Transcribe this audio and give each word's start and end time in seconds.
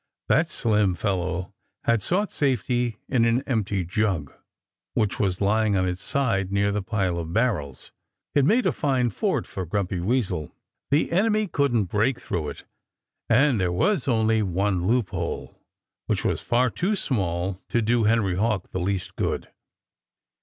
That 0.29 0.49
slim 0.49 0.95
fellow 0.95 1.53
had 1.83 2.01
sought 2.01 2.31
safety 2.31 2.97
in 3.07 3.23
an 3.23 3.43
empty 3.45 3.85
jug, 3.85 4.33
which 4.95 5.19
was 5.19 5.41
lying 5.41 5.77
on 5.77 5.87
its 5.87 6.01
side 6.01 6.51
near 6.51 6.71
the 6.71 6.81
pile 6.81 7.19
of 7.19 7.33
barrels. 7.33 7.91
It 8.33 8.43
made 8.43 8.65
a 8.65 8.71
fine 8.71 9.11
fort 9.11 9.45
for 9.45 9.63
Grumpy 9.63 9.99
Weasel. 9.99 10.55
The 10.89 11.11
enemy 11.11 11.45
couldn't 11.45 11.83
break 11.83 12.19
through 12.19 12.49
it. 12.49 12.63
And 13.29 13.61
there 13.61 13.71
was 13.71 14.07
only 14.07 14.41
one 14.41 14.87
loophole, 14.87 15.59
which 16.07 16.25
was 16.25 16.41
far 16.41 16.71
too 16.71 16.95
small 16.95 17.61
to 17.69 17.79
do 17.83 18.05
Henry 18.05 18.37
Hawk 18.37 18.71
the 18.71 18.79
least 18.79 19.15
good. 19.15 19.51